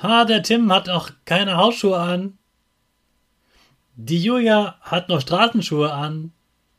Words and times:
Ha, 0.00 0.24
der 0.24 0.44
Tim 0.44 0.72
hat 0.72 0.88
auch 0.88 1.10
keine 1.24 1.56
Hausschuhe 1.56 1.98
an. 1.98 2.38
Die 3.96 4.22
Julia 4.22 4.76
hat 4.80 5.08
noch 5.08 5.20
Straßenschuhe 5.20 5.92
an. 5.92 6.32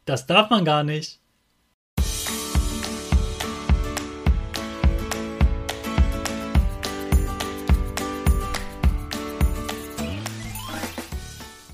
Das 0.05 0.25
darf 0.25 0.49
man 0.49 0.63
gar 0.63 0.85
nicht. 0.85 1.19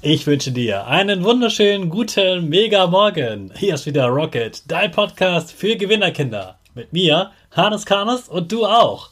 Ich 0.02 0.25
wünsche 0.25 0.52
dir 0.52 0.88
einen 0.88 1.23
wunderschönen 1.23 1.91
guten 1.91 2.50
Mega 2.50 2.88
Morgen. 2.88 3.52
Hier 3.55 3.75
ist 3.75 3.86
wieder 3.86 4.07
Rocket, 4.07 4.64
dein 4.71 4.89
Podcast 4.89 5.52
für 5.52 5.75
Gewinnerkinder. 5.75 6.57
Mit 6.73 6.91
mir, 6.91 7.32
Hannes 7.52 7.86
Karnes 7.86 8.30
und 8.30 8.52
du 8.52 8.66
auch. 8.66 9.12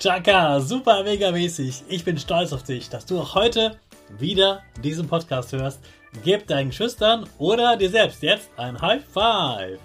Chaka, 0.00 0.60
super 0.60 1.04
mega 1.04 1.30
mäßig. 1.30 1.84
Ich 1.86 2.06
bin 2.06 2.18
stolz 2.18 2.54
auf 2.54 2.62
dich, 2.62 2.88
dass 2.88 3.04
du 3.04 3.20
auch 3.20 3.34
heute 3.34 3.76
wieder 4.18 4.62
diesen 4.82 5.06
Podcast 5.06 5.52
hörst. 5.52 5.78
Gib 6.24 6.46
deinen 6.46 6.72
Schüchtern 6.72 7.28
oder 7.36 7.76
dir 7.76 7.90
selbst 7.90 8.22
jetzt 8.22 8.48
ein 8.56 8.80
High 8.80 9.04
Five. 9.04 9.78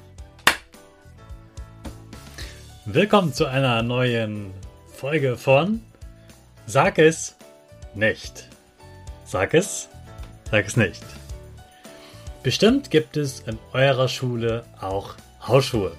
Willkommen 2.86 3.34
zu 3.34 3.46
einer 3.46 3.84
neuen 3.84 4.54
Folge 4.88 5.36
von 5.36 5.82
Sag 6.66 6.98
es 6.98 7.36
nicht. 7.94 8.48
Sag 9.26 9.54
es, 9.54 9.90
sag 10.50 10.66
es 10.66 10.78
nicht. 10.78 11.04
Bestimmt 12.42 12.90
gibt 12.90 13.18
es 13.18 13.42
in 13.42 13.60
eurer 13.74 14.08
Schule 14.08 14.64
auch 14.80 15.16
Hausschuhe. 15.46 15.92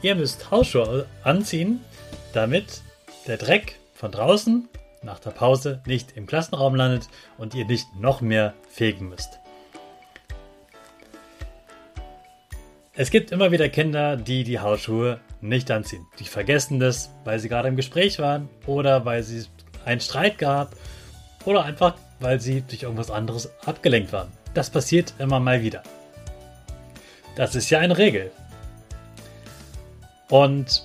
Ihr 0.00 0.14
müsst 0.14 0.50
Hausschuhe 0.50 1.04
anziehen, 1.22 1.84
damit 2.32 2.80
der 3.26 3.36
Dreck 3.38 3.78
von 3.94 4.12
draußen 4.12 4.68
nach 5.02 5.18
der 5.18 5.30
Pause 5.30 5.82
nicht 5.86 6.16
im 6.16 6.26
Klassenraum 6.26 6.74
landet 6.74 7.08
und 7.38 7.54
ihr 7.54 7.64
nicht 7.64 7.86
noch 7.98 8.20
mehr 8.20 8.54
fegen 8.68 9.08
müsst. 9.08 9.38
Es 12.96 13.10
gibt 13.10 13.32
immer 13.32 13.50
wieder 13.50 13.68
Kinder, 13.68 14.16
die 14.16 14.44
die 14.44 14.60
Hausschuhe 14.60 15.18
nicht 15.40 15.70
anziehen. 15.70 16.06
Die 16.20 16.24
vergessen 16.24 16.78
das, 16.78 17.10
weil 17.24 17.38
sie 17.38 17.48
gerade 17.48 17.68
im 17.68 17.76
Gespräch 17.76 18.18
waren 18.18 18.48
oder 18.66 19.04
weil 19.04 19.22
sie 19.22 19.46
einen 19.84 20.00
Streit 20.00 20.38
gab 20.38 20.76
oder 21.44 21.64
einfach, 21.64 21.96
weil 22.20 22.40
sie 22.40 22.62
durch 22.62 22.84
irgendwas 22.84 23.10
anderes 23.10 23.50
abgelenkt 23.66 24.12
waren. 24.12 24.30
Das 24.54 24.70
passiert 24.70 25.12
immer 25.18 25.40
mal 25.40 25.60
wieder. 25.60 25.82
Das 27.34 27.56
ist 27.56 27.68
ja 27.70 27.80
eine 27.80 27.98
Regel. 27.98 28.30
Und 30.30 30.84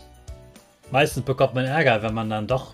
meistens 0.91 1.23
bekommt 1.25 1.55
man 1.55 1.65
Ärger, 1.65 2.01
wenn 2.03 2.13
man 2.13 2.29
dann 2.29 2.47
doch 2.47 2.73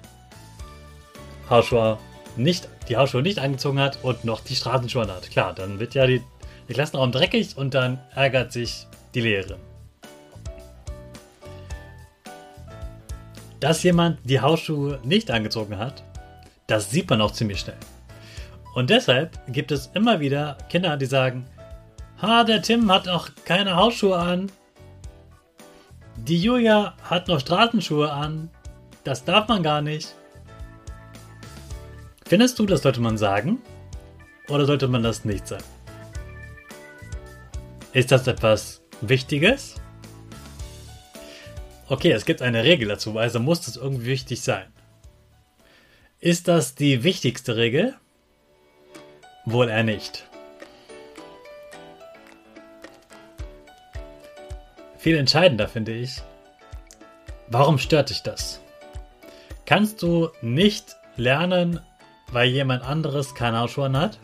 Hausschuhe 1.50 1.98
nicht, 2.36 2.68
die 2.90 2.98
Hausschuhe 2.98 3.22
nicht 3.22 3.40
angezogen 3.40 3.80
hat 3.80 4.00
und 4.04 4.26
noch 4.26 4.42
die 4.42 4.56
Straßenschuhe 4.56 5.08
hat. 5.08 5.30
Klar, 5.30 5.54
dann 5.54 5.80
wird 5.80 5.94
ja 5.94 6.08
die, 6.08 6.22
der 6.68 6.76
Klassenraum 6.76 7.12
dreckig 7.12 7.58
und 7.58 7.74
dann 7.74 8.00
ärgert 8.14 8.52
sich 8.52 8.88
die 9.14 9.22
Lehrerin. 9.22 9.60
Dass 13.60 13.84
jemand 13.84 14.20
die 14.24 14.42
Hausschuhe 14.42 15.00
nicht 15.04 15.32
angezogen 15.32 15.78
hat, 15.78 16.04
das 16.68 16.90
sieht 16.92 17.10
man 17.10 17.22
auch 17.22 17.32
ziemlich 17.32 17.60
schnell. 17.60 17.78
Und 18.74 18.90
deshalb 18.90 19.40
gibt 19.48 19.72
es 19.72 19.90
immer 19.94 20.20
wieder 20.20 20.58
Kinder, 20.70 20.98
die 20.98 21.06
sagen, 21.06 21.46
ha, 22.22 22.44
der 22.44 22.62
Tim 22.62 22.92
hat 22.92 23.08
auch 23.08 23.30
keine 23.46 23.76
Hausschuhe 23.76 24.18
an, 24.18 24.52
die 26.28 26.42
Julia 26.42 26.96
hat 27.04 27.28
noch 27.28 27.40
Straßenschuhe 27.40 28.12
an. 28.12 28.50
Das 29.04 29.24
darf 29.24 29.48
man 29.48 29.62
gar 29.62 29.82
nicht. 29.82 30.16
Findest 32.28 32.58
du, 32.58 32.66
das 32.66 32.82
sollte 32.82 33.02
man 33.02 33.18
sagen? 33.18 33.62
Oder 34.50 34.66
sollte 34.66 34.88
man 34.88 35.04
das 35.04 35.26
nicht 35.26 35.48
sagen? 35.48 35.64
Ist 37.94 38.12
das 38.12 38.28
etwas 38.28 38.82
Wichtiges? 39.02 39.76
Okay, 41.88 42.12
es 42.12 42.26
gibt 42.26 42.42
eine 42.42 42.64
Regel 42.64 42.88
dazu, 42.88 43.18
also 43.18 43.40
muss 43.40 43.62
das 43.62 43.78
irgendwie 43.78 44.08
wichtig 44.08 44.42
sein. 44.42 44.66
Ist 46.20 46.48
das 46.48 46.74
die 46.74 47.04
wichtigste 47.04 47.56
Regel? 47.56 47.94
Wohl 49.46 49.70
eher 49.70 49.84
nicht. 49.84 50.28
Viel 55.06 55.18
entscheidender 55.18 55.68
finde 55.68 55.92
ich, 55.92 56.24
warum 57.48 57.78
stört 57.78 58.10
dich 58.10 58.24
das? 58.24 58.60
Kannst 59.68 60.02
du 60.02 60.30
nicht 60.42 60.96
lernen, 61.16 61.80
weil 62.32 62.50
jemand 62.50 62.82
anderes 62.82 63.36
keine 63.36 63.60
Hausschuhe 63.60 63.92
hat? 63.92 64.18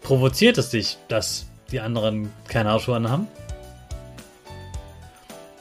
Provoziert 0.00 0.56
es 0.56 0.70
dich, 0.70 0.96
dass 1.08 1.44
die 1.72 1.80
anderen 1.80 2.32
keine 2.48 2.72
Hausschuhe 2.72 3.06
haben? 3.06 3.28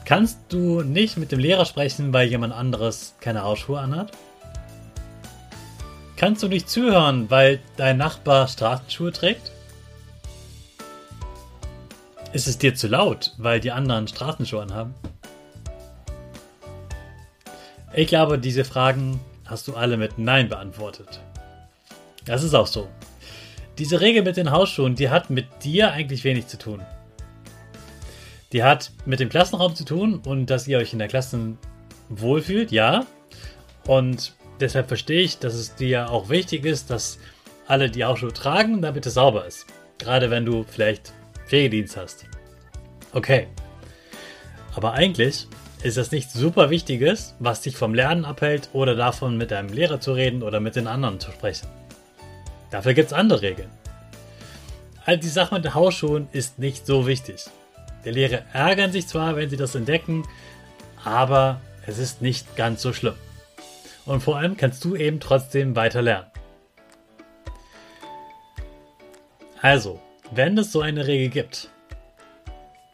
Kannst 0.05 0.39
du 0.47 0.81
nicht 0.81 1.17
mit 1.17 1.33
dem 1.33 1.39
Lehrer 1.39 1.65
sprechen, 1.65 2.13
weil 2.13 2.29
jemand 2.29 2.53
anderes 2.53 3.15
keine 3.19 3.43
Hausschuhe 3.43 3.81
anhat? 3.81 4.11
Kannst 6.15 6.41
du 6.41 6.47
nicht 6.47 6.69
zuhören, 6.69 7.29
weil 7.29 7.59
dein 7.75 7.97
Nachbar 7.97 8.47
Straßenschuhe 8.47 9.11
trägt? 9.11 9.51
Ist 12.31 12.47
es 12.47 12.59
dir 12.59 12.75
zu 12.75 12.87
laut, 12.87 13.33
weil 13.37 13.59
die 13.59 13.71
anderen 13.71 14.07
Straßenschuhe 14.07 14.67
haben? 14.71 14.93
Ich 17.93 18.07
glaube, 18.07 18.37
diese 18.37 18.63
Fragen 18.63 19.19
hast 19.45 19.67
du 19.67 19.75
alle 19.75 19.97
mit 19.97 20.19
Nein 20.19 20.47
beantwortet. 20.47 21.21
Das 22.25 22.43
ist 22.43 22.53
auch 22.53 22.67
so. 22.67 22.87
Diese 23.79 23.99
Regel 23.99 24.21
mit 24.23 24.37
den 24.37 24.51
Hausschuhen, 24.51 24.93
die 24.93 25.09
hat 25.09 25.31
mit 25.31 25.47
dir 25.63 25.91
eigentlich 25.91 26.23
wenig 26.23 26.45
zu 26.45 26.59
tun. 26.59 26.81
Die 28.51 28.63
hat 28.63 28.91
mit 29.05 29.19
dem 29.19 29.29
Klassenraum 29.29 29.75
zu 29.75 29.83
tun 29.83 30.21
und 30.23 30.51
dass 30.51 30.67
ihr 30.67 30.77
euch 30.77 30.93
in 30.93 30.99
der 30.99 31.07
Klasse 31.07 31.57
wohlfühlt, 32.09 32.71
ja. 32.71 33.07
Und 33.87 34.35
deshalb 34.59 34.87
verstehe 34.87 35.21
ich, 35.21 35.39
dass 35.39 35.55
es 35.55 35.73
dir 35.73 36.11
auch 36.11 36.29
wichtig 36.29 36.65
ist, 36.65 36.91
dass 36.91 37.17
alle 37.67 37.89
die 37.89 38.05
Hausschuhe 38.05 38.33
tragen, 38.33 38.83
damit 38.83 39.07
es 39.07 39.15
sauber 39.15 39.47
ist. 39.47 39.65
Gerade 39.97 40.29
wenn 40.29 40.45
du 40.45 40.63
vielleicht 40.63 41.13
Pflegedienst 41.49 41.97
hast. 41.97 42.25
Okay. 43.11 43.47
Aber 44.75 44.93
eigentlich 44.93 45.47
ist 45.81 45.97
das 45.97 46.11
nichts 46.11 46.33
super 46.33 46.69
Wichtiges, 46.69 47.35
was 47.39 47.61
dich 47.61 47.75
vom 47.75 47.95
Lernen 47.95 48.23
abhält 48.23 48.69
oder 48.73 48.95
davon 48.95 49.35
mit 49.35 49.49
deinem 49.49 49.73
Lehrer 49.73 49.99
zu 49.99 50.13
reden 50.13 50.43
oder 50.43 50.59
mit 50.59 50.75
den 50.75 50.85
anderen 50.85 51.19
zu 51.19 51.31
sprechen. 51.31 51.67
Dafür 52.69 52.93
gibt 52.93 53.07
es 53.07 53.13
andere 53.13 53.41
Regeln. 53.41 53.69
All 55.05 55.17
die 55.17 55.27
Sache 55.27 55.55
mit 55.55 55.65
den 55.65 55.73
Hausschuhen 55.73 56.27
ist 56.33 56.59
nicht 56.59 56.85
so 56.85 57.07
wichtig. 57.07 57.45
Die 58.05 58.11
Lehrer 58.11 58.43
ärgern 58.53 58.91
sich 58.91 59.07
zwar, 59.07 59.35
wenn 59.35 59.49
sie 59.49 59.57
das 59.57 59.73
entdecken, 59.73 60.23
aber 61.03 61.61
es 61.87 61.97
ist 61.97 62.21
nicht 62.21 62.55
ganz 62.55 62.83
so 62.83 62.93
schlimm. 62.93 63.15
Und 64.05 64.21
vor 64.21 64.37
allem 64.37 64.55
kannst 64.55 64.85
du 64.85 64.95
eben 64.95 65.19
trotzdem 65.19 65.75
weiter 65.75 66.03
lernen. 66.03 66.27
Also, 69.61 69.99
wenn 70.31 70.57
es 70.57 70.71
so 70.71 70.81
eine 70.81 71.07
Regel 71.07 71.29
gibt, 71.29 71.69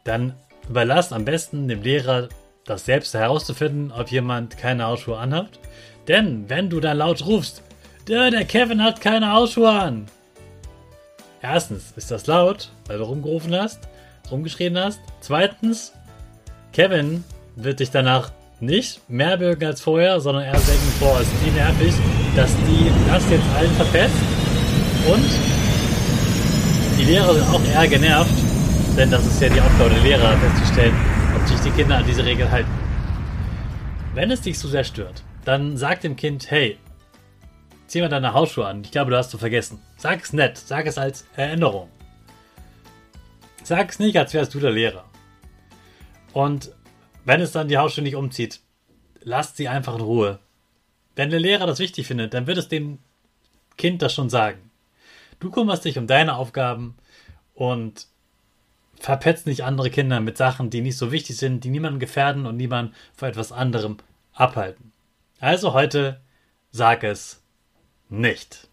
dann 0.03 0.33
überlass 0.69 1.11
am 1.11 1.25
besten 1.25 1.67
dem 1.67 1.81
Lehrer 1.81 2.29
das 2.65 2.85
selbst 2.85 3.13
herauszufinden, 3.13 3.91
ob 3.91 4.09
jemand 4.11 4.57
keine 4.57 4.85
Hausschuhe 4.85 5.17
anhat. 5.17 5.59
Denn 6.07 6.49
wenn 6.49 6.69
du 6.69 6.79
dann 6.79 6.97
laut 6.97 7.25
rufst, 7.25 7.61
der, 8.07 8.45
Kevin 8.45 8.83
hat 8.83 9.01
keine 9.01 9.31
Hausschuhe 9.31 9.69
an. 9.69 10.05
Erstens 11.41 11.93
ist 11.95 12.11
das 12.11 12.27
laut, 12.27 12.69
weil 12.87 12.97
du 12.97 13.03
rumgerufen 13.03 13.53
hast, 13.55 13.79
rumgeschrien 14.31 14.77
hast. 14.77 14.99
Zweitens, 15.21 15.93
Kevin 16.73 17.23
wird 17.55 17.79
dich 17.79 17.91
danach 17.91 18.31
nicht 18.59 19.07
mehr 19.09 19.37
mögen 19.37 19.65
als 19.65 19.81
vorher, 19.81 20.19
sondern 20.19 20.43
er 20.43 20.53
denken, 20.53 20.93
boah, 20.99 21.19
ist 21.21 21.31
die 21.45 21.51
nervig, 21.51 21.93
dass 22.35 22.51
die 22.55 22.91
das 23.07 23.29
jetzt 23.29 23.45
allen 23.55 23.71
verpetzt. 23.71 24.15
Und 25.07 25.64
die 27.05 27.11
Lehrer 27.11 27.33
sind 27.35 27.47
auch 27.49 27.63
eher 27.63 27.87
genervt, 27.87 28.33
denn 28.97 29.11
das 29.11 29.25
ist 29.25 29.39
ja 29.39 29.49
die 29.49 29.61
Aufgabe 29.61 29.91
der 29.91 30.01
Lehrer, 30.01 30.37
festzustellen, 30.37 30.95
ob 31.35 31.47
sich 31.47 31.59
die 31.59 31.69
Kinder 31.69 31.97
an 31.97 32.05
diese 32.05 32.25
Regel 32.25 32.49
halten. 32.49 32.71
Wenn 34.15 34.31
es 34.31 34.41
dich 34.41 34.57
so 34.57 34.67
sehr 34.67 34.83
stört, 34.83 35.23
dann 35.43 35.77
sag 35.77 36.01
dem 36.01 36.15
Kind, 36.15 36.49
hey, 36.49 36.79
zieh 37.85 38.01
mal 38.01 38.09
deine 38.09 38.33
Hausschuhe 38.33 38.65
an. 38.65 38.81
Ich 38.83 38.91
glaube, 38.91 39.11
du 39.11 39.17
hast 39.17 39.31
du 39.33 39.37
vergessen. 39.37 39.79
Sag 39.97 40.23
es 40.23 40.33
nett, 40.33 40.57
sag 40.57 40.87
es 40.87 40.97
als 40.97 41.27
Erinnerung. 41.35 41.89
Sag 43.63 43.89
es 43.89 43.99
nicht, 43.99 44.17
als 44.17 44.33
wärst 44.33 44.53
du 44.55 44.59
der 44.59 44.71
Lehrer. 44.71 45.05
Und 46.33 46.71
wenn 47.23 47.41
es 47.41 47.51
dann 47.51 47.67
die 47.67 47.77
Hausschuhe 47.77 48.03
nicht 48.03 48.15
umzieht, 48.15 48.61
lasst 49.21 49.57
sie 49.57 49.67
einfach 49.67 49.95
in 49.95 50.01
Ruhe. 50.01 50.39
Wenn 51.15 51.29
der 51.29 51.39
Lehrer 51.39 51.67
das 51.67 51.79
wichtig 51.79 52.07
findet, 52.07 52.33
dann 52.33 52.47
wird 52.47 52.57
es 52.57 52.67
dem 52.67 52.97
Kind 53.77 54.01
das 54.01 54.13
schon 54.13 54.29
sagen. 54.29 54.71
Du 55.39 55.51
kümmerst 55.51 55.85
dich 55.85 55.97
um 55.97 56.07
deine 56.07 56.35
Aufgaben 56.35 56.95
und 57.53 58.07
verpetzt 58.99 59.45
nicht 59.45 59.63
andere 59.63 59.89
Kinder 59.89 60.19
mit 60.19 60.37
Sachen, 60.37 60.69
die 60.69 60.81
nicht 60.81 60.97
so 60.97 61.11
wichtig 61.11 61.37
sind, 61.37 61.63
die 61.63 61.69
niemanden 61.69 61.99
gefährden 61.99 62.45
und 62.45 62.57
niemanden 62.57 62.93
vor 63.15 63.27
etwas 63.27 63.51
anderem 63.51 63.97
abhalten. 64.33 64.91
Also 65.39 65.73
heute 65.73 66.21
sag 66.71 67.03
es 67.03 67.41
nicht. 68.09 68.67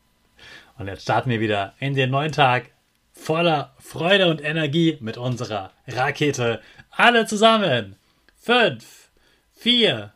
Und 0.79 0.89
jetzt 0.89 1.03
starten 1.03 1.31
wir 1.31 1.41
wieder 1.41 1.75
in 1.79 1.95
den 1.95 2.11
neuen 2.11 2.33
Tag 2.33 2.71
voller 3.13 3.75
Freude 3.79 4.29
und 4.29 4.43
Energie 4.43 4.97
mit 5.01 5.17
unserer 5.17 5.73
Rakete. 5.87 6.61
Alle 6.91 7.27
zusammen. 7.27 7.97
Fünf, 8.37 9.11
vier, 9.53 10.13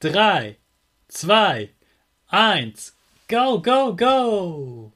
drei, 0.00 0.58
zwei, 1.08 1.70
eins. 2.26 2.96
Go, 3.28 3.62
go, 3.62 3.96
go! 3.96 4.92